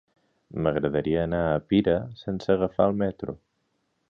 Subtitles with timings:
[0.67, 3.39] M'agradaria anar a Pira sense agafar el metro.